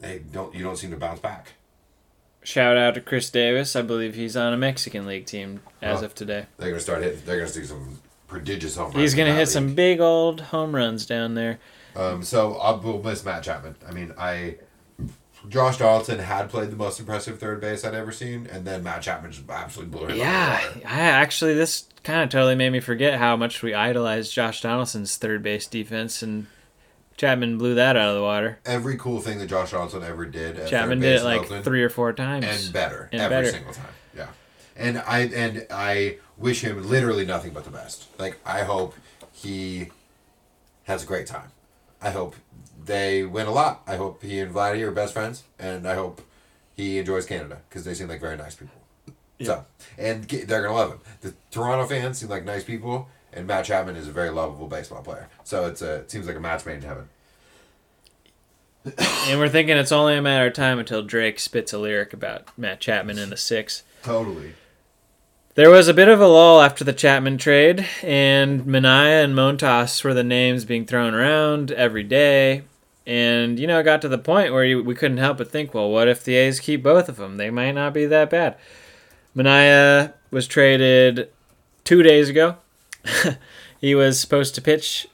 [0.00, 0.54] they don't.
[0.54, 1.54] You don't seem to bounce back.
[2.42, 3.74] Shout out to Chris Davis.
[3.76, 6.46] I believe he's on a Mexican League team as of today.
[6.58, 7.20] They're gonna start hitting.
[7.24, 8.96] They're gonna see some prodigious home runs.
[8.96, 11.58] He's gonna hit some big old home runs down there.
[11.96, 13.76] Um, so I will miss Matt Chapman.
[13.86, 14.56] I mean, I.
[15.48, 19.02] Josh Donaldson had played the most impressive third base I'd ever seen, and then Matt
[19.02, 20.12] Chapman just absolutely blew him.
[20.12, 20.60] out Yeah.
[20.86, 25.16] I actually this kind of totally made me forget how much we idolized Josh Donaldson's
[25.16, 26.46] third base defense, and
[27.16, 28.58] Chapman blew that out of the water.
[28.64, 30.58] Every cool thing that Josh Donaldson ever did.
[30.58, 32.44] At Chapman did it like Oakland, three or four times.
[32.64, 33.50] and better And every better.
[33.50, 33.86] single time.
[34.16, 34.28] Yeah,
[34.76, 38.06] and I and I wish him literally nothing but the best.
[38.18, 38.94] Like I hope
[39.32, 39.88] he
[40.84, 41.50] has a great time.
[42.00, 42.36] I hope
[42.84, 43.82] they win a lot.
[43.86, 46.22] I hope he and Vladdy are best friends, and I hope
[46.74, 48.74] he enjoys Canada because they seem like very nice people.
[49.42, 49.64] So,
[49.96, 51.00] and they're gonna love him.
[51.20, 55.02] The Toronto fans seem like nice people, and Matt Chapman is a very lovable baseball
[55.02, 55.28] player.
[55.44, 57.08] So it's a it seems like a match made in heaven.
[59.28, 62.48] and we're thinking it's only a matter of time until Drake spits a lyric about
[62.58, 63.82] Matt Chapman in the six.
[64.02, 64.54] Totally.
[65.58, 70.04] There was a bit of a lull after the Chapman trade, and Manaea and Montas
[70.04, 72.62] were the names being thrown around every day.
[73.04, 75.74] And, you know, it got to the point where you, we couldn't help but think,
[75.74, 77.38] well, what if the A's keep both of them?
[77.38, 78.56] They might not be that bad.
[79.34, 81.28] Manaea was traded
[81.82, 82.58] two days ago.
[83.80, 85.08] he was supposed to pitch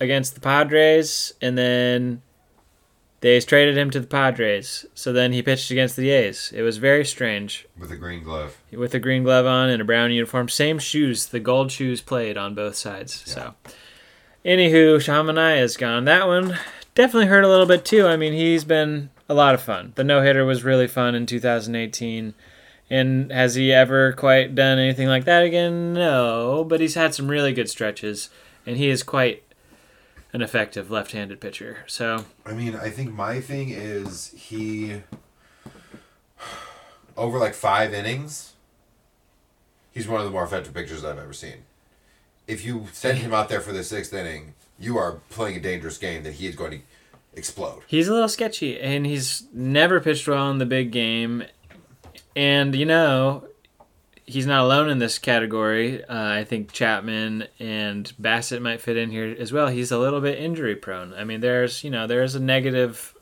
[0.00, 2.20] against the Padres, and then
[3.24, 4.84] the A's traded him to the Padres.
[4.92, 6.52] So then he pitched against the A's.
[6.54, 8.58] It was very strange With a green glove.
[8.70, 10.50] with a green glove on and a brown uniform.
[10.50, 11.24] Same shoes.
[11.24, 13.22] The gold shoes played on both sides.
[13.24, 13.54] So,
[14.44, 16.04] anywho, Sean Manaea is gone.
[16.04, 16.58] That one
[16.94, 18.06] definitely hurt a little bit too.
[18.06, 19.94] I mean, he's been a lot of fun.
[19.94, 22.34] The no hitter was really fun in 2018.
[22.90, 25.94] And has he ever quite done anything like that again?
[25.94, 28.28] No, but he's had some really good stretches,
[28.66, 29.43] and he is quite
[30.34, 31.78] an effective left-handed pitcher.
[31.86, 35.00] So I mean, I think my thing is he
[37.16, 38.52] over like five innings.
[39.92, 41.58] He's one of the more effective pitchers I've ever seen.
[42.48, 45.96] If you send him out there for the sixth inning, you are playing a dangerous
[45.96, 46.80] game that he is going to
[47.34, 47.82] explode.
[47.86, 51.44] He's a little sketchy, and he's never pitched well in the big game.
[52.34, 53.46] And you know,
[54.26, 56.04] he's not alone in this category.
[56.04, 59.68] Uh, I think Chapman and Bassitt might fit in here as well.
[59.68, 61.14] He's a little bit injury prone.
[61.14, 63.14] I mean, there's you know there's a negative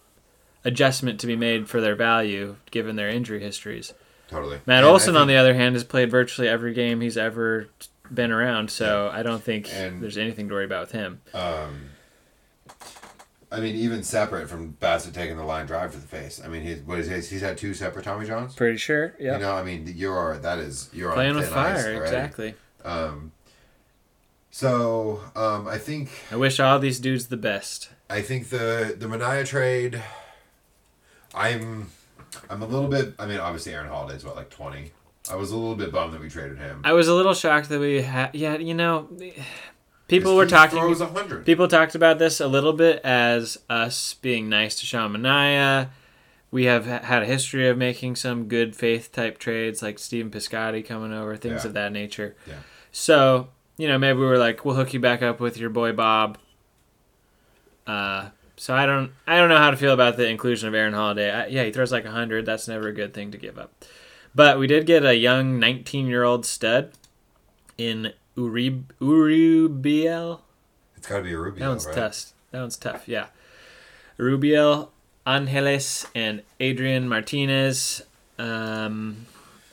[0.64, 3.94] adjustment to be made for their value given their injury histories.
[4.28, 4.60] Totally.
[4.64, 7.68] Matt And Olson, on the other hand, has played virtually every game he's ever
[8.12, 11.20] been around, so I don't think there's anything to worry about with him.
[11.34, 11.90] Um,
[13.52, 16.40] I mean, even separate from Bassitt taking the line drive to the face.
[16.42, 18.54] I mean, he's what is his, he's had two separate Tommy Johns.
[18.54, 19.34] Pretty sure, yeah.
[19.34, 22.54] You know, I mean, you're that is you're Playing on with fire, exactly.
[22.84, 23.32] Um,
[24.50, 27.90] so um, I think I wish all these dudes the best.
[28.08, 30.02] I think the the Manaea trade.
[31.34, 31.90] I'm
[32.48, 33.14] I'm a little bit.
[33.18, 34.92] I mean, obviously Aaron Holiday's what like twenty.
[35.30, 36.80] I was a little bit bummed that we traded him.
[36.84, 38.34] I was a little shocked that we had.
[38.34, 39.08] Yeah, you know,
[40.18, 40.79] people were talking.
[40.79, 41.03] Throws.
[41.44, 45.88] People talked about this a little bit as us being nice to Sean Manaea.
[46.51, 50.85] We have had a history of making some good faith type trades, like Stephen Piscotty
[50.87, 51.68] coming over, things Yeah.
[51.68, 52.37] of that nature.
[52.46, 52.55] Yeah.
[52.92, 53.48] So
[53.79, 56.38] you know, maybe we were like, we'll hook you back up with your boy Bob.
[57.87, 60.92] Uh, so I don't, I don't know how to feel about the inclusion of Aaron
[60.92, 61.31] Holiday.
[61.31, 62.46] I, yeah, he throws like hundred.
[62.46, 63.72] That's never a good thing to give up.
[64.35, 66.92] But we did get a young 19 year old stud
[67.77, 70.40] in Urib Urubiel.
[70.96, 71.94] It's got to be a Rubio, That one's right?
[71.94, 72.32] tough.
[72.50, 73.08] That one's tough.
[73.08, 73.26] Yeah.
[74.18, 74.90] Rubiel
[75.26, 78.02] Angeles and Adrian Martinez.
[78.38, 79.26] Um,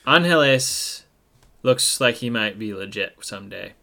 [0.06, 1.06] Angeles
[1.64, 3.74] looks like he might be legit someday.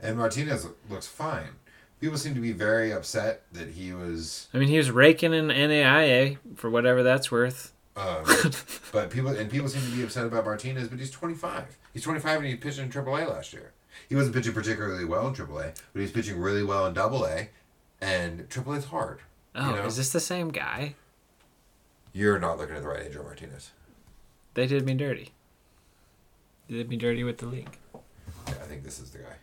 [0.00, 1.56] And Martinez looks fine.
[2.00, 4.48] People seem to be very upset that he was.
[4.54, 7.72] I mean, he was raking in NAIA for whatever that's worth.
[7.96, 8.24] Um,
[8.92, 11.76] but people and people seem to be upset about Martinez, but he's 25.
[11.92, 13.72] He's 25 and he pitched in AAA last year.
[14.08, 17.46] He wasn't pitching particularly well in AAA, but he was pitching really well in AA,
[18.00, 19.20] and AAA is hard.
[19.54, 19.86] Oh, you know?
[19.86, 20.94] is this the same guy?
[22.12, 23.70] You're not looking at the right Angel Martinez.
[24.54, 25.30] They did me dirty.
[26.68, 27.78] They did me dirty with the league.
[27.94, 29.36] Yeah, I think this is the guy.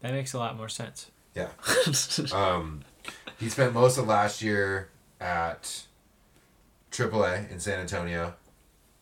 [0.00, 1.10] That makes a lot more sense.
[1.34, 1.48] Yeah.
[2.32, 2.82] Um,
[3.38, 4.88] he spent most of last year
[5.20, 5.84] at
[6.90, 8.34] AAA in San Antonio.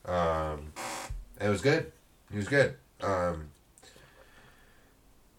[0.04, 0.72] Um,
[1.40, 1.92] it was good.
[2.30, 2.74] He was good.
[3.02, 3.50] Um,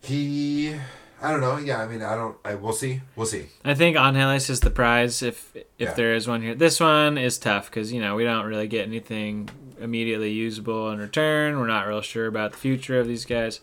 [0.06, 0.76] he,
[1.22, 1.58] I don't know.
[1.58, 2.38] Yeah, I mean, I don't.
[2.46, 3.02] I we'll see.
[3.16, 3.48] We'll see.
[3.64, 5.94] I think Angeles is the prize if if Yeah.
[5.94, 6.56] there is one here.
[6.56, 11.00] This one is tough because you know we don't really get anything immediately usable in
[11.00, 11.58] return.
[11.60, 13.60] We're not real sure about the future of these guys.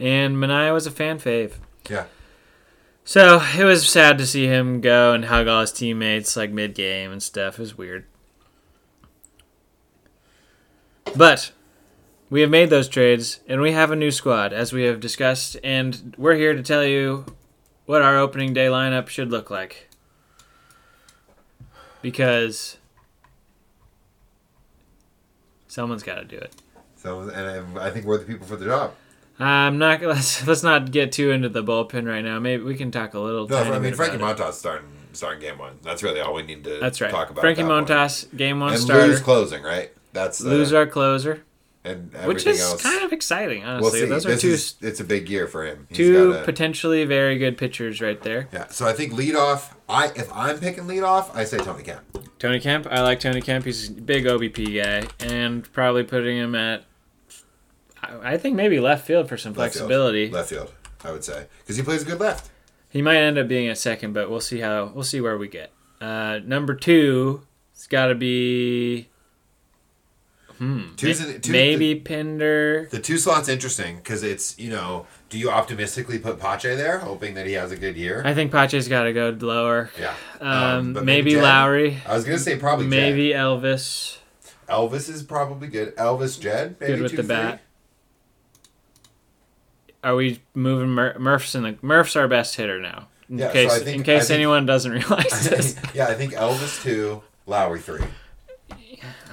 [0.00, 1.52] And Manaea was a fan fave.
[1.88, 2.06] Yeah.
[3.04, 6.74] So it was sad to see him go and hug all his teammates like mid
[6.74, 7.54] game and stuff.
[7.58, 8.04] It was weird.
[11.14, 11.52] But
[12.30, 15.56] we have made those trades and we have a new squad as we have discussed,
[15.62, 17.24] and we're here to tell you
[17.86, 19.88] what our opening day lineup should look like.
[22.02, 22.78] Because
[25.68, 26.54] someone's got to do it.
[26.96, 28.94] So, and I, I think we're the people for the job.
[29.38, 30.00] I'm not.
[30.02, 32.38] Let's let's not get too into the bullpen right now.
[32.38, 33.46] Maybe we can talk a little.
[33.46, 34.16] No, I mean bit Frankie.
[34.16, 35.78] Montas starting starting game one.
[35.82, 36.78] That's really all we need to.
[36.80, 37.10] That's right.
[37.10, 37.88] Talk about Frankie at that point.
[37.88, 39.08] Montas, game one and starter.
[39.08, 39.90] lose closing, right?
[40.14, 41.44] That's the, lose our closer,
[41.86, 42.82] and everything which is else.
[42.82, 44.00] kind of exciting, we'll honestly.
[44.00, 44.06] see.
[44.06, 45.86] Those are this two is it's a big year for him.
[45.88, 48.48] He's two gotta- potentially very good pitchers right there.
[48.52, 49.72] Yeah, so I think leadoff.
[49.88, 52.02] I if I'm picking leadoff, I say Tony Kemp.
[52.38, 53.64] Tony Kemp, I like Tony Kemp.
[53.64, 56.84] He's a big OBP guy, and probably putting him at,
[58.02, 59.86] I think maybe left field for some Left field.
[59.88, 60.28] flexibility.
[60.30, 60.72] Left field,
[61.04, 62.50] I would say, because he plays a good left.
[62.90, 65.48] He might end up being a second, but we'll see how we'll see where we
[65.48, 65.72] get.
[66.00, 69.08] Uh, number two, it's got to be.
[70.58, 70.94] Hmm.
[70.96, 72.88] Two's two- maybe Pinder.
[72.90, 77.34] The two slots interesting because it's you know, do you optimistically put Pache there, hoping
[77.34, 78.22] that he has a good year?
[78.24, 79.90] I think Pache's got to go lower.
[80.00, 80.14] yeah.
[80.40, 81.44] Um, but maybe, Jed.
[81.44, 81.96] Lowrie.
[82.06, 82.90] I was gonna say probably Jed.
[82.90, 84.18] Maybe Elvis.
[84.68, 85.94] Elvis is probably good.
[85.96, 87.28] Elvis Jed, maybe Good with two, the three.
[87.36, 87.60] bat.
[90.02, 93.08] Are we moving Mur- Murph's in the Murph's our best hitter now?
[93.28, 95.74] In Yeah, so case I think- in case I think- anyone doesn't realize this.
[95.74, 98.02] think- yeah, I think Elvis two, Lowrie three.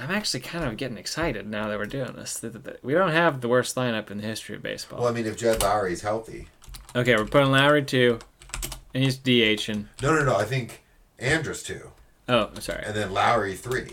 [0.00, 2.40] I'm actually kind of getting excited now that we're doing this.
[2.40, 5.00] Th- th- th- We don't have the worst lineup in the history of baseball.
[5.00, 6.48] Well, I mean, if Jed Lowrie's healthy,
[6.96, 8.18] Okay, we're putting Lowrie two,
[8.94, 9.86] and he's DHing.
[10.02, 10.36] no, no, no.
[10.36, 10.82] I think
[11.18, 11.90] Andrus two,
[12.28, 12.82] Oh, sorry.
[12.86, 13.90] and then Lowrie three.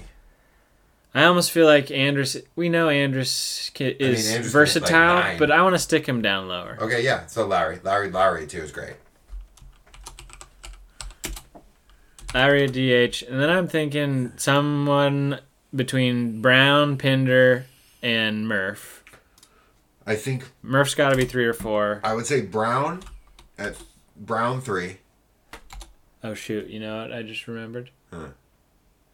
[1.13, 2.37] I almost feel like Andrus.
[2.55, 6.77] We know Andrus is Andrus versatile, like but I want to stick him down lower.
[6.79, 7.25] Okay, yeah.
[7.25, 8.95] So Lowrie, Lowrie, Lowrie two is great.
[12.33, 15.39] Lowrie DH, and then I'm thinking someone
[15.75, 17.65] between Brown, Pinder,
[18.01, 19.03] and Murph.
[20.05, 22.01] I think Murph's got to be three or four.
[22.03, 23.01] I would say Brown
[23.57, 23.75] at
[24.17, 24.97] Brown three.
[26.23, 26.67] Oh shoot!
[26.67, 27.13] You know what?
[27.13, 27.91] I just remembered.
[28.11, 28.27] Huh.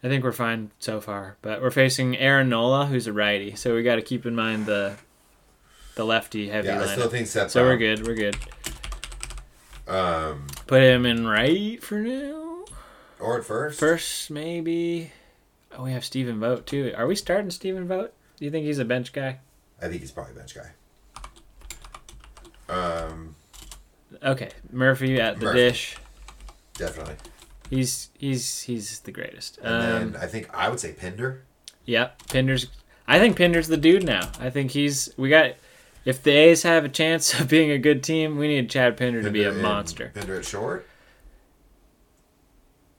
[0.03, 3.75] I think we're fine so far, but we're facing Aaron Nola, who's a righty, so
[3.75, 4.95] we got to keep in mind the
[5.95, 7.51] the lefty heavy Yeah, I still think Seth.
[7.51, 8.05] so we're good.
[8.07, 8.37] We're good.
[9.87, 12.65] Um, Put him in right for now.
[13.19, 13.79] or at first.
[13.79, 15.11] First, maybe.
[15.77, 16.91] Oh, we have Stephen Vogt too.
[16.97, 18.11] Are we starting Stephen Vogt?
[18.37, 19.39] Do you think he's a bench guy?
[19.81, 20.71] I think he's probably a bench guy.
[22.69, 23.35] Um,
[24.23, 25.57] Okay, Murphy at the Murphy.
[25.59, 25.97] dish.
[26.75, 27.15] definitely.
[27.69, 29.57] He's he's he's the greatest.
[29.59, 31.43] And Um, then I think I would say Pinder.
[31.85, 32.67] yeah, Pinder's.
[33.07, 34.31] I think Pinder's the dude now.
[34.39, 35.13] I think he's.
[35.17, 35.51] We got.
[36.05, 39.21] If the A's have a chance of being a good team, we need Chad Pinder,
[39.21, 40.11] to be a monster.
[40.15, 40.87] Pinder at short.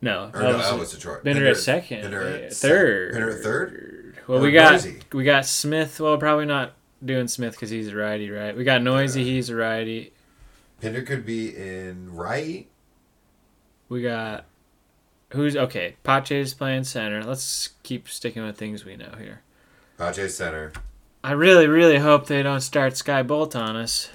[0.01, 1.25] No, Or no, Elvis- Elvis at short.
[1.25, 4.17] Pinder at second, Pinder at third, Pinder at third.
[4.29, 4.97] Well, Or we got Neuse.
[5.13, 5.99] we got Smith.
[6.01, 8.57] Well, probably not doing Smith because he's a righty, right?
[8.57, 9.17] We got Neuse.
[9.17, 9.25] Yeah.
[9.25, 10.13] He's a righty.
[10.81, 12.69] Pinder could be in right.
[13.89, 14.45] We got
[15.33, 15.97] who's okay.
[16.05, 17.25] Pache's playing center.
[17.25, 19.41] Let's keep sticking with things we know here.
[19.97, 20.73] Pache center.
[21.25, 24.11] I really, really hope they don't start Skye Bolt on us.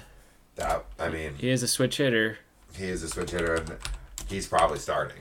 [0.56, 2.38] That I mean, He is a switch hitter.
[2.74, 3.76] he is a switch hitter, and
[4.28, 5.18] he's probably starting.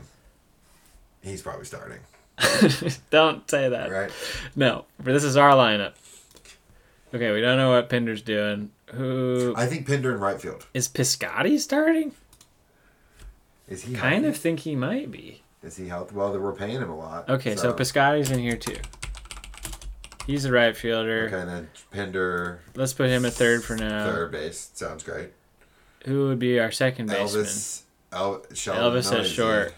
[1.23, 1.99] He's probably starting,
[3.09, 3.89] don't say that.
[3.91, 4.11] right?
[4.55, 5.93] No, but this is our lineup.
[7.13, 8.71] Okay, we don't know what Pinder's doing.
[8.87, 10.65] Who I think Pinder in right field.
[10.73, 12.11] is Piscotty starting?
[13.67, 14.27] Is he kind healthy?
[14.27, 15.41] of think he might be.
[15.63, 16.13] Is he healthy?
[16.15, 17.29] Well, we're paying him a lot.
[17.29, 18.75] Okay, so, Piscotty's in here too.
[20.27, 21.25] He's the right fielder.
[21.27, 24.05] Okay, then Pinder, Let's put him at third for now.
[24.11, 24.71] third base.
[24.73, 25.29] Sounds great.
[26.05, 27.45] Who would be our second baseman?
[27.45, 27.81] Elvis,
[28.11, 29.31] El, Sheldon Elvis at Neuse.
[29.31, 29.73] short.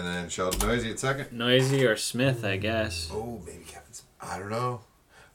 [0.00, 1.30] And then Sheldon Neuse at second.
[1.30, 3.10] Neuse or Smith, I guess.
[3.12, 4.04] Oh, maybe Kevin's.
[4.18, 4.80] I don't know.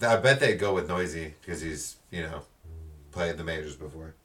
[0.01, 2.41] I bet they'd go with Neuse because he's, you know,
[3.11, 4.15] played the majors before.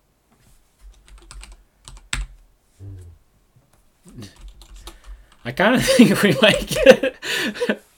[5.44, 7.16] I kind of think we might get.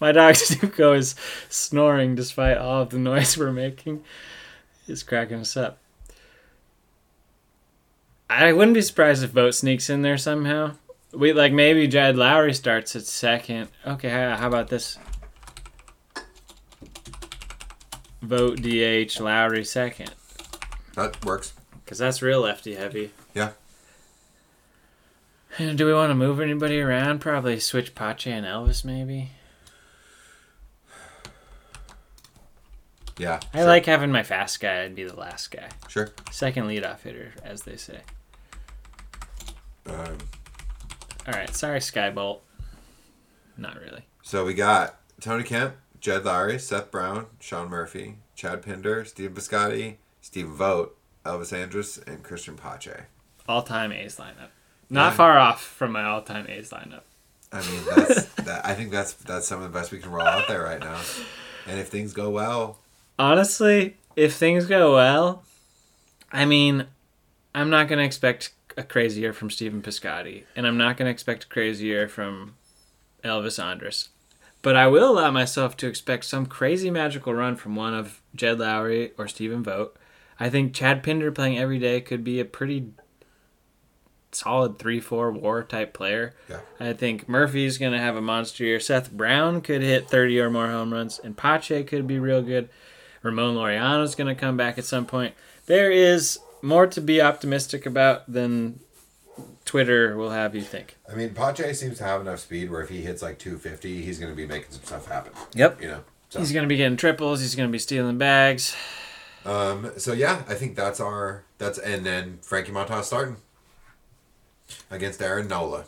[0.00, 1.14] My dog Zuko is
[1.48, 4.02] snoring despite all of the noise we're making.
[4.84, 5.78] He's cracking us up.
[8.28, 10.72] I wouldn't be surprised if Vogt sneaks in there somehow.
[11.12, 13.68] We like maybe Jed Lowrie starts at second.
[13.86, 14.98] Okay, how about this?
[18.22, 20.12] Vogt DH Lowrie second,
[20.94, 21.52] That works.
[21.84, 23.10] because that's real lefty heavy.
[23.34, 23.50] Yeah.
[25.58, 27.18] And do we want to move anybody around?
[27.18, 29.32] Probably switch Pache and Elvis, maybe.
[33.18, 33.40] Yeah.
[33.52, 33.66] I sure.
[33.66, 35.68] like having my fast guy I'd be the last guy.
[35.88, 36.10] Sure.
[36.30, 38.00] Second leadoff hitter, as they say.
[39.86, 40.16] Um,
[41.26, 42.42] All right, sorry, Skye Bolt.
[43.56, 44.02] Not really.
[44.22, 49.96] so we got Tony Kemp, Jed Lowrie, Seth Brown, Sean Murphy, Chad Pinder, Steve Piscotty,
[50.20, 53.04] Steve Vogt, Elvis Andrus, and Cristian Pache.
[53.48, 54.50] All-time A's lineup.
[54.90, 55.16] Not Yeah.
[55.16, 57.02] far off from my all-time A's lineup.
[57.52, 58.64] I mean, that's that.
[58.66, 60.98] I think that's that's some of the best we can roll out there right now.
[61.68, 62.78] And if things go well,
[63.18, 65.44] Honestly, if things go well,
[66.32, 66.86] I mean,
[67.54, 71.06] I'm not going to expect a crazy year from Stephen Piscotty, and I'm not going
[71.06, 72.54] to expect a crazy year from
[73.24, 74.08] Elvis Andrus.
[74.62, 78.58] But I will allow myself to expect some crazy magical run from one of Jed
[78.58, 79.96] Lowrie or Stephen Vogt.
[80.38, 82.92] I think Chad Pinder playing every day could be a pretty
[84.30, 86.34] solid 3 4 war type player.
[86.48, 86.60] Yeah.
[86.80, 88.80] I think Murphy's going to have a monster year.
[88.80, 92.68] Seth Brown could hit 30 or more home runs, and Pache could be real good.
[93.22, 95.34] Ramon Laureano's going to come back at some point.
[95.66, 98.80] There is more to be optimistic about than
[99.64, 100.96] Twitter will have you think.
[101.10, 104.18] I mean, Pache seems to have enough speed where if he hits like 250, he's
[104.18, 105.32] going to be making some stuff happen.
[105.54, 105.82] Yep.
[105.82, 106.00] You know.
[106.28, 107.40] So, He's going to be getting triples.
[107.42, 108.74] He's going to be stealing bags.
[109.44, 113.36] um, so yeah, I think that's our that's and then Frankie Montas starting
[114.90, 115.84] against Aaron Nola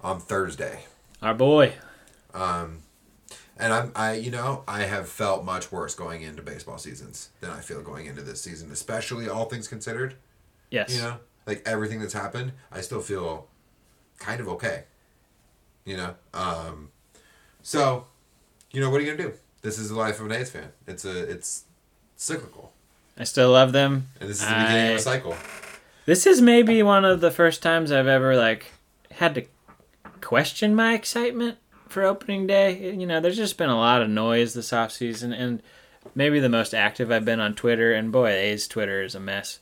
[0.00, 0.84] on Thursday.
[1.20, 1.74] Our boy.
[2.32, 2.78] Um,
[3.58, 7.50] and I'm I you know I have felt much worse going into baseball seasons than
[7.50, 10.14] I feel going into this season, especially all things considered.
[10.70, 10.94] Yes.
[10.94, 11.16] You know,
[11.46, 13.46] like everything that's happened, I still feel
[14.18, 14.84] kind of okay.
[15.84, 16.90] You know, um,
[17.62, 18.06] so
[18.70, 19.34] you know what are you gonna do?
[19.62, 20.70] This is the life of an A's fan.
[20.86, 21.64] It's a it's
[22.16, 22.72] cyclical,
[23.18, 24.08] I still love them.
[24.20, 25.36] and this is the beginning of I- a cycle.
[26.06, 28.72] This is maybe one of the first times I've ever like
[29.10, 29.44] had to
[30.20, 32.94] question my excitement for opening day.
[32.94, 35.62] You know, there's just been a lot of noise this off season, and
[36.14, 37.92] maybe the most active I've been on Twitter.
[37.92, 39.60] And boy, A's Twitter is a mess.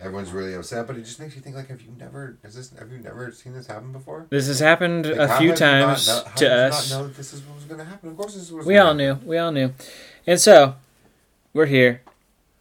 [0.00, 2.70] Everyone's really upset, but it just makes you think like, have you never has this
[2.78, 4.26] have you never seen this happen before?
[4.30, 6.90] This has happened Like, a few not times how to us.
[6.92, 8.10] Not know this is what was going to happen.
[8.10, 8.96] Of course, this is what's We all happen.
[8.98, 9.14] knew.
[9.24, 9.72] We all knew.
[10.24, 10.76] And so,
[11.52, 12.02] we're here.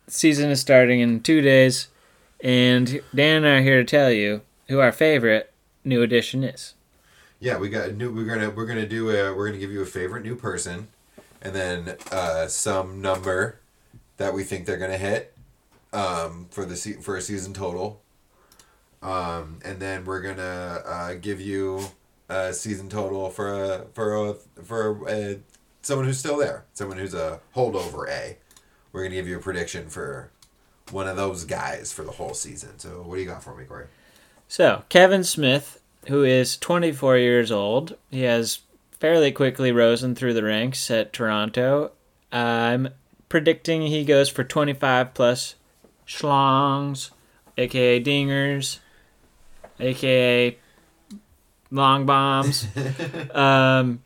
[0.08, 1.90] Season is starting in two days,
[2.40, 6.74] and Dan and I are here to tell you who our favorite new addition is.
[7.39, 8.12] Yeah, we got a new.
[8.12, 10.88] We're gonna we're gonna do a we're gonna give you a favorite new person,
[11.41, 13.60] and then uh, some number
[14.17, 15.36] that we think they're gonna hit
[15.93, 18.02] um, for the se- for a season total.
[19.04, 21.82] Um, and then we're gonna uh, give you
[22.28, 25.38] a season total for a for a for a,
[25.84, 28.38] someone who's still there, someone who's a holdover A.
[28.91, 30.32] We're gonna give you a prediction for
[30.91, 32.80] one of those guys for the whole season.
[32.80, 33.88] So what do you got for me, Corey?
[34.47, 38.60] So, Kevin Smith, who is 24 years old, he has
[38.91, 41.91] fairly quickly risen through the ranks at Toronto.
[42.31, 42.89] I'm
[43.29, 45.56] predicting he goes for 25 plus
[46.08, 47.12] schlongs,
[47.58, 48.79] aka dingers,
[49.79, 50.58] aka
[51.71, 52.67] long bombs.
[53.33, 54.02] um,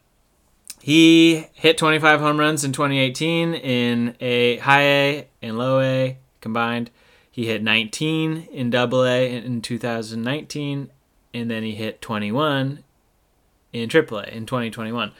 [0.81, 6.89] he hit 25 home runs in 2018 in a high A and low A combined.
[7.29, 10.89] He hit 19 in Double A in 2019,
[11.33, 12.83] and then he hit 21
[13.73, 15.11] in Triple A in 2021.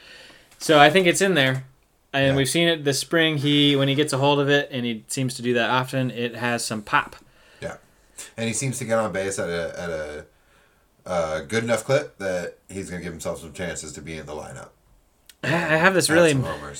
[0.58, 1.64] So I think it's in there,
[2.12, 2.36] and Yeah.
[2.36, 3.38] we've seen it this spring.
[3.38, 6.10] He when he gets a hold of it, and he seems to do that often.
[6.10, 7.16] It has some pop.
[7.60, 7.76] Yeah,
[8.36, 10.26] and he seems to get on base at a at a
[11.04, 14.34] uh, good enough clip that he's gonna give himself some chances to be in the
[14.34, 14.68] lineup.
[15.44, 16.32] I have this really.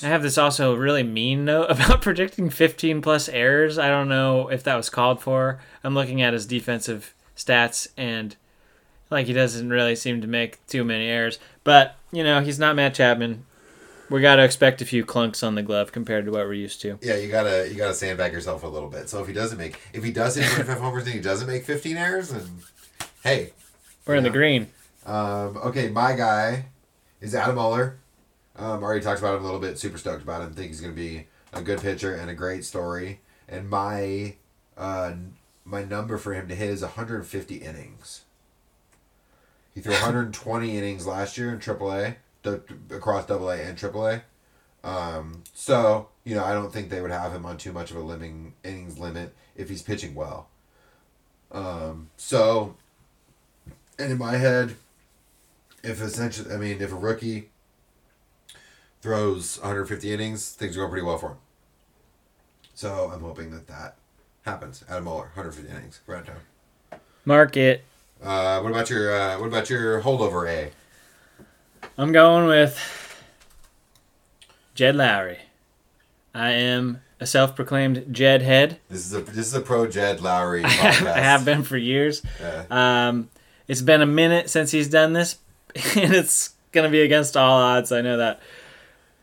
[0.05, 3.76] I have this also really mean note about predicting 15 plus errors.
[3.78, 5.59] I don't know if that was called for.
[5.83, 8.37] I'm looking at his defensive stats, and
[9.13, 11.39] like he doesn't really seem to make too many errors.
[11.65, 13.47] But you know, he's not Matt Chapman.
[14.11, 16.83] We got to expect a few clunks on the glove compared to what we're used
[16.83, 16.99] to.
[17.01, 19.09] Yeah, you gotta you gotta sandbag yourself a little bit.
[19.09, 21.65] So if he doesn't make if he does hit 25 homers and he doesn't make
[21.65, 22.43] 15 errors, then
[23.23, 23.53] hey,
[24.07, 24.69] We're in the green.
[25.07, 26.67] Um, okay, my guy
[27.21, 27.99] is Adam Oller.
[28.57, 29.79] Um, already talked about him a little bit.
[29.79, 30.53] Super stoked about him.
[30.53, 33.21] Think he's going to be a good pitcher and a great story.
[33.49, 34.37] And my
[34.77, 35.13] uh,
[35.65, 38.23] my number for him to hit is 150 innings.
[39.75, 42.16] He threw 120 innings last year in AAA,
[42.91, 44.23] across AA and AAA.
[44.85, 47.97] Um, so you know, I don't think they would have him on too much of
[47.97, 50.49] a living innings limit if he's pitching well.
[51.51, 52.77] Um, so,
[53.99, 54.77] and in my head,
[55.83, 57.51] if essentially, I mean, if a rookie
[59.01, 61.39] throws 150 innings, things going pretty well for him.
[62.75, 63.97] So I'm hoping that that
[64.43, 64.85] happens.
[64.89, 67.01] Adam Oller, 150 innings, right down.
[67.25, 67.85] Mark it.
[68.23, 70.70] Uh, what about your uh, what about your holdover A?
[71.99, 72.79] I'm going with
[74.75, 75.39] Jed Lowrie.
[76.35, 78.79] I am a self-proclaimed Jed head.
[78.89, 81.16] This is a this is a pro Jed Lowrie I podcast.
[81.16, 82.23] have been for years.
[82.41, 82.64] Yeah.
[82.70, 83.29] Um,
[83.68, 85.39] it's been a minute since he's done this,
[85.97, 87.91] and it's gonna be against all odds.
[87.93, 88.41] I know that.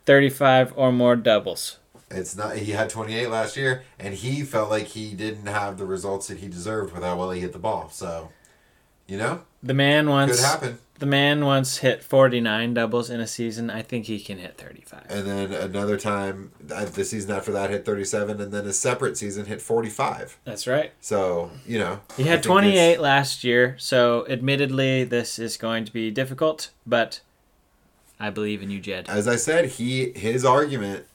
[0.05, 1.77] Thirty-five or more doubles.
[2.09, 2.57] It's not.
[2.57, 6.39] He had 28 last year, and he felt like he didn't have the results that
[6.39, 7.89] he deserved with how well he hit the ball.
[7.91, 8.29] So,
[9.09, 10.77] you know, The man could once happen.
[10.99, 13.69] the man once hit forty-nine doubles in a season.
[13.69, 15.05] I think he can hit thirty-five.
[15.09, 19.45] And then another time, the season after that hit 37, and then a separate season
[19.45, 20.37] hit 45.
[20.45, 20.91] That's right.
[21.01, 25.91] So, you know, He had 28 it's- last year, so admittedly this is going to
[25.91, 27.21] be difficult, but
[28.19, 29.07] I believe in you, Jed.
[29.09, 31.05] As I said, he his argument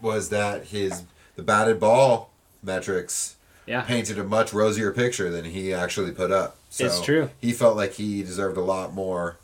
[0.00, 1.02] was that his
[1.36, 2.30] the batted ball
[2.62, 3.82] metrics Yeah.
[3.82, 6.56] painted a much rosier picture than he actually put up.
[6.76, 7.30] So It's true.
[7.40, 9.38] He felt like he deserved a lot more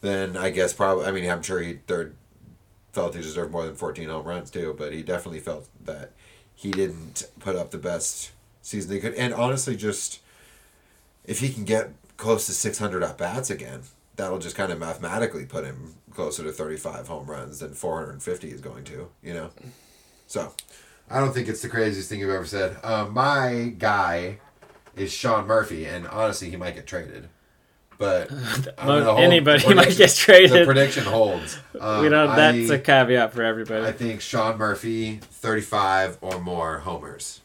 [0.00, 1.06] than I guess probably.
[1.06, 2.14] I mean, I'm sure he third
[2.92, 6.12] felt he deserved more than 14 home runs too, but he definitely felt that
[6.54, 9.14] he didn't put up the best season he could.
[9.14, 10.20] And honestly, just
[11.24, 13.82] if he can get close to 600 at bats again,
[14.14, 18.60] that'll just kind of mathematically put him closer to 35 home runs than 450 is
[18.60, 19.08] going to.
[19.20, 19.50] You know,
[20.28, 20.52] so
[21.10, 22.76] I don't think it's the craziest thing you've ever said.
[22.84, 24.38] Um, my guy
[24.96, 27.28] is Sean Murphy, and honestly, he might get traded.
[27.98, 28.32] But
[28.78, 30.62] I'm Mo- gonna anybody might get traded.
[30.62, 31.58] The prediction holds.
[31.78, 32.34] Um, we don't.
[32.34, 33.84] That's I, a caveat for everybody.
[33.84, 37.40] I think Sean Murphy, 35 or more homers.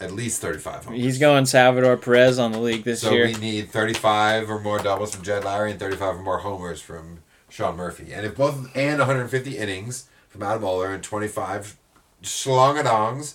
[0.00, 1.00] At least 35 homers.
[1.00, 3.32] He's going Salvador Perez on the league this So year.
[3.32, 6.80] So we need 35 or more doubles from Jed Lowrie and 35 or more homers
[6.80, 7.18] from
[7.48, 8.12] Sean Murphy.
[8.12, 11.76] And if both and 150 innings from Adam Oller and 25
[12.22, 13.34] schlongadongs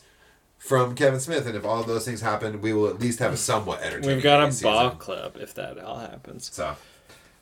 [0.64, 3.34] from Kevin Smith, and if all of those things happen, we will at least have
[3.34, 4.16] a somewhat entertaining.
[4.16, 4.72] We've got a season.
[4.72, 6.50] ball club if that all happens.
[6.54, 6.76] So,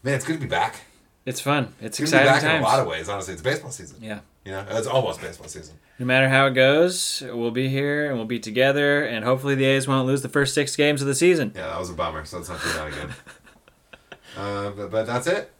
[0.04, 0.82] man, it's good to be back.
[1.26, 1.74] It's fun.
[1.80, 2.56] It's It's to be exciting back times.
[2.56, 3.08] in a lot of ways.
[3.10, 3.98] Honestly, it's baseball season.
[4.02, 4.20] yeah.
[4.44, 5.76] You know, it's almost baseball season.
[6.00, 9.66] No matter how it goes, we'll be here and we'll be together, and hopefully the
[9.66, 11.52] A's won't lose the first six games of the season.
[11.56, 12.26] Yeah, that was a bummer.
[12.26, 13.10] So let's not do that again.
[14.38, 15.52] uh, but, but that's it.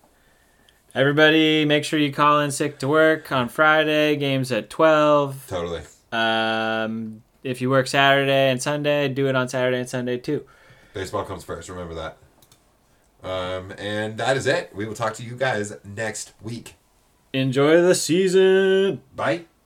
[0.96, 4.16] Everybody, make sure you call in sick to work on Friday.
[4.16, 5.46] Games at twelve.
[5.48, 5.82] Totally.
[6.12, 10.46] Um, if you work Saturday and Sunday, do it on Saturday and Sunday too.
[10.94, 11.70] Baseball comes first.
[11.70, 12.18] Remember that.
[13.24, 14.76] Um, and that is it.
[14.76, 16.76] We will talk to you guys next week.
[17.34, 19.02] Enjoy the season.
[19.16, 19.46] Bye.